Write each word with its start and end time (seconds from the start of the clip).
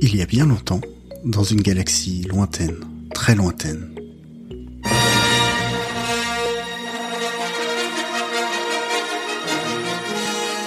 Il 0.00 0.16
y 0.16 0.22
a 0.22 0.26
bien 0.26 0.46
longtemps, 0.46 0.80
dans 1.24 1.42
une 1.42 1.60
galaxie 1.60 2.22
lointaine, 2.22 2.76
très 3.12 3.34
lointaine, 3.34 3.94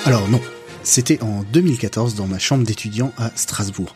Alors 0.08 0.30
non, 0.30 0.40
c'était 0.88 1.22
en 1.22 1.44
2014 1.52 2.16
dans 2.16 2.28
ma 2.28 2.40
chambre 2.40 2.64
d'étudiant 2.66 3.12
à 3.18 3.30
Strasbourg. 3.36 3.94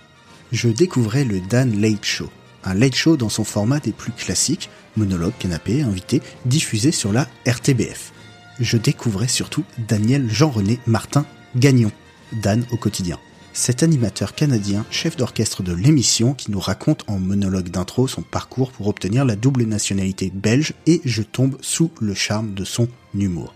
Je 0.52 0.68
découvrais 0.68 1.24
le 1.24 1.40
Dan 1.40 1.80
Late 1.80 2.04
Show, 2.04 2.30
un 2.66 2.74
late 2.74 2.96
show 2.96 3.16
dans 3.16 3.30
son 3.30 3.46
format 3.46 3.80
des 3.80 3.94
plus 3.94 4.12
classiques, 4.12 4.70
monologue, 4.98 5.32
canapé, 5.40 5.84
invité, 5.84 6.22
diffusé 6.46 6.92
sur 6.92 7.14
la 7.14 7.30
RTBF. 7.48 8.12
Je 8.60 8.76
découvrais 8.76 9.30
surtout 9.30 9.64
Daniel 9.88 10.30
Jean-René 10.30 10.80
Martin 10.86 11.26
Gagnon, 11.56 11.94
Dan 12.34 12.66
au 12.72 12.78
quotidien. 12.78 13.18
Cet 13.54 13.84
animateur 13.84 14.36
canadien, 14.36 14.86
chef 14.92 15.16
d'orchestre 15.16 15.64
de 15.64 15.72
l'émission, 15.72 16.34
qui 16.34 16.52
nous 16.52 16.60
raconte 16.60 17.06
en 17.08 17.20
monologue 17.20 17.70
d'intro 17.70 18.10
son 18.10 18.22
parcours 18.22 18.72
pour 18.72 18.88
obtenir 18.88 19.24
la 19.24 19.38
double 19.38 19.64
nationalité 19.64 20.30
belge 20.34 20.74
et 20.88 21.00
je 21.06 21.22
tombe 21.22 21.58
sous 21.62 21.90
le 22.02 22.14
charme 22.14 22.54
de 22.54 22.66
son 22.66 22.90
humour. 23.16 23.54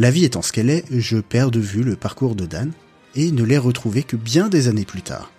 La 0.00 0.10
vie 0.10 0.24
étant 0.24 0.40
ce 0.40 0.50
qu'elle 0.50 0.70
est, 0.70 0.86
je 0.90 1.18
perds 1.18 1.50
de 1.50 1.60
vue 1.60 1.82
le 1.82 1.94
parcours 1.94 2.34
de 2.34 2.46
Dan 2.46 2.72
et 3.16 3.30
ne 3.32 3.44
l'ai 3.44 3.58
retrouvé 3.58 4.02
que 4.02 4.16
bien 4.16 4.48
des 4.48 4.66
années 4.66 4.86
plus 4.86 5.02
tard. 5.02 5.30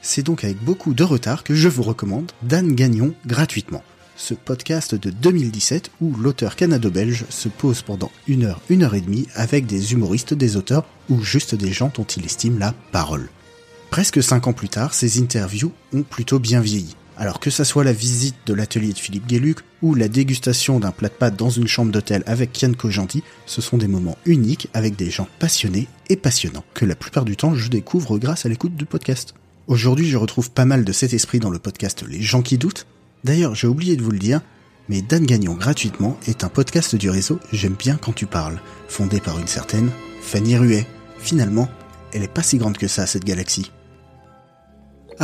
C'est 0.00 0.22
donc 0.22 0.44
avec 0.44 0.56
beaucoup 0.64 0.94
de 0.94 1.04
retard 1.04 1.44
que 1.44 1.54
je 1.54 1.68
vous 1.68 1.82
recommande 1.82 2.32
Dan 2.42 2.74
Gagnon 2.74 3.12
gratuitement, 3.26 3.84
ce 4.16 4.32
podcast 4.32 4.94
de 4.94 5.10
2017 5.10 5.90
où 6.00 6.16
l'auteur 6.16 6.56
canado-belge 6.56 7.26
se 7.28 7.50
pose 7.50 7.82
pendant 7.82 8.10
une 8.26 8.44
heure, 8.44 8.62
une 8.70 8.82
heure 8.84 8.94
et 8.94 9.02
demie 9.02 9.28
avec 9.34 9.66
des 9.66 9.92
humoristes, 9.92 10.32
des 10.32 10.56
auteurs 10.56 10.86
ou 11.10 11.22
juste 11.22 11.54
des 11.54 11.70
gens 11.70 11.92
dont 11.94 12.04
il 12.04 12.24
estime 12.24 12.58
la 12.58 12.72
parole. 12.92 13.28
Presque 13.90 14.22
cinq 14.22 14.46
ans 14.46 14.54
plus 14.54 14.70
tard, 14.70 14.94
ces 14.94 15.20
interviews 15.20 15.72
ont 15.92 16.02
plutôt 16.02 16.38
bien 16.38 16.62
vieilli. 16.62 16.96
Alors 17.22 17.38
que 17.38 17.50
ça 17.50 17.64
soit 17.64 17.84
la 17.84 17.92
visite 17.92 18.34
de 18.46 18.52
l'atelier 18.52 18.92
de 18.92 18.98
Philippe 18.98 19.28
Gueluc 19.28 19.58
ou 19.80 19.94
la 19.94 20.08
dégustation 20.08 20.80
d'un 20.80 20.90
plat 20.90 21.08
de 21.08 21.14
pâtes 21.14 21.36
dans 21.36 21.50
une 21.50 21.68
chambre 21.68 21.92
d'hôtel 21.92 22.24
avec 22.26 22.52
Kian 22.52 22.72
Kojandi, 22.72 23.22
ce 23.46 23.60
sont 23.60 23.78
des 23.78 23.86
moments 23.86 24.18
uniques 24.26 24.66
avec 24.74 24.96
des 24.96 25.08
gens 25.08 25.28
passionnés 25.38 25.86
et 26.08 26.16
passionnants, 26.16 26.64
que 26.74 26.84
la 26.84 26.96
plupart 26.96 27.24
du 27.24 27.36
temps 27.36 27.54
je 27.54 27.70
découvre 27.70 28.18
grâce 28.18 28.44
à 28.44 28.48
l'écoute 28.48 28.74
du 28.74 28.86
podcast. 28.86 29.34
Aujourd'hui 29.68 30.08
je 30.08 30.16
retrouve 30.16 30.50
pas 30.50 30.64
mal 30.64 30.84
de 30.84 30.90
cet 30.90 31.12
esprit 31.12 31.38
dans 31.38 31.50
le 31.50 31.60
podcast 31.60 32.02
Les 32.08 32.20
gens 32.20 32.42
qui 32.42 32.58
doutent. 32.58 32.88
D'ailleurs 33.22 33.54
j'ai 33.54 33.68
oublié 33.68 33.94
de 33.94 34.02
vous 34.02 34.10
le 34.10 34.18
dire, 34.18 34.40
mais 34.88 35.00
Dan 35.00 35.24
Gagnon 35.24 35.54
gratuitement 35.54 36.18
est 36.26 36.42
un 36.42 36.48
podcast 36.48 36.96
du 36.96 37.08
réseau 37.08 37.38
J'aime 37.52 37.76
bien 37.78 37.98
quand 38.02 38.12
tu 38.12 38.26
parles, 38.26 38.60
fondé 38.88 39.20
par 39.20 39.38
une 39.38 39.46
certaine 39.46 39.92
Fanny 40.22 40.56
Ruet. 40.56 40.88
Finalement, 41.20 41.68
elle 42.12 42.24
est 42.24 42.26
pas 42.26 42.42
si 42.42 42.58
grande 42.58 42.78
que 42.78 42.88
ça 42.88 43.06
cette 43.06 43.24
galaxie. 43.24 43.70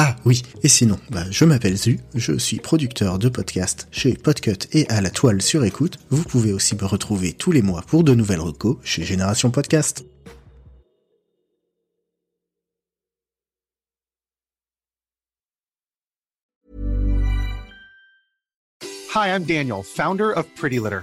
Ah 0.01 0.15
oui, 0.25 0.45
et 0.63 0.69
sinon, 0.69 0.97
bah, 1.11 1.25
je 1.29 1.45
m'appelle 1.45 1.77
Zu, 1.77 1.99
je 2.15 2.39
suis 2.39 2.61
producteur 2.61 3.19
de 3.19 3.29
podcasts 3.29 3.89
chez 3.91 4.15
Podcut 4.15 4.69
et 4.73 4.89
à 4.89 5.01
la 5.01 5.11
toile 5.11 5.43
sur 5.43 5.65
écoute. 5.65 5.99
Vous 6.11 6.23
pouvez 6.23 6.53
aussi 6.53 6.77
me 6.77 6.85
retrouver 6.85 7.33
tous 7.33 7.51
les 7.51 7.63
mois 7.63 7.83
pour 7.83 8.05
de 8.05 8.15
nouvelles 8.15 8.39
recos 8.39 8.77
chez 8.85 9.03
Génération 9.03 9.51
Podcast. 9.51 10.05
Hi, 19.13 19.35
I'm 19.35 19.43
Daniel, 19.43 19.83
founder 19.83 20.31
of 20.31 20.47
Pretty 20.55 20.79
Litter. 20.79 21.03